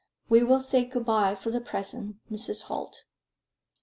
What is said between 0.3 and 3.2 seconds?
will say good by for the present, Mrs. Holt."